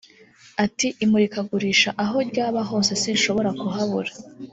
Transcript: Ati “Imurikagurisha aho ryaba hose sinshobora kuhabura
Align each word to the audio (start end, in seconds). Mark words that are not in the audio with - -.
Ati 0.65 0.87
“Imurikagurisha 1.03 1.89
aho 2.03 2.17
ryaba 2.29 2.59
hose 2.69 2.91
sinshobora 3.01 3.49
kuhabura 3.59 4.11